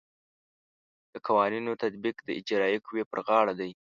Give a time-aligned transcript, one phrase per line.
[1.13, 3.71] د قوانینو تطبیق د اجرائیه قوې پر غاړه دی.